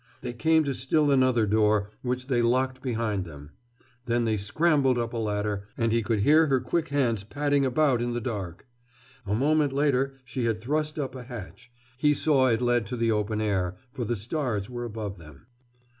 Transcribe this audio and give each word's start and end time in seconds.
They 0.21 0.33
came 0.33 0.63
to 0.63 0.73
still 0.73 1.11
another 1.11 1.45
door, 1.45 1.91
which 2.01 2.25
they 2.25 2.41
locked 2.41 2.81
behind 2.81 3.23
them. 3.23 3.51
Then 4.07 4.25
they 4.25 4.35
scrambled 4.35 4.97
up 4.97 5.13
a 5.13 5.17
ladder, 5.17 5.65
and 5.77 5.91
he 5.91 6.01
could 6.01 6.21
hear 6.21 6.47
her 6.47 6.59
quick 6.59 6.87
hands 6.87 7.23
padding 7.23 7.67
about 7.67 8.01
in 8.01 8.13
the 8.13 8.19
dark. 8.19 8.65
A 9.27 9.35
moment 9.35 9.71
later 9.73 10.15
she 10.25 10.45
had 10.45 10.59
thrust 10.59 10.97
up 10.97 11.13
a 11.13 11.21
hatch. 11.25 11.69
He 11.99 12.15
saw 12.15 12.47
it 12.47 12.63
led 12.63 12.87
to 12.87 12.95
the 12.97 13.11
open 13.11 13.41
air, 13.41 13.77
for 13.93 14.03
the 14.03 14.15
stars 14.15 14.71
were 14.71 14.85
above 14.85 15.19
them. 15.19 15.45